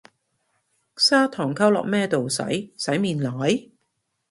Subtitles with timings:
[0.97, 3.31] 砂糖溝落咩度洗，洗面奶？